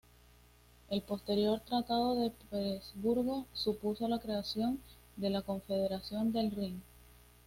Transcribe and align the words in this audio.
El 0.89 1.03
posterior 1.03 1.59
Tratado 1.59 2.15
de 2.15 2.31
Presburgo 2.49 3.45
supuso 3.53 4.07
la 4.07 4.17
creación 4.17 4.79
de 5.15 5.29
la 5.29 5.43
Confederación 5.43 6.31
del 6.33 6.49
Rin. 6.49 6.81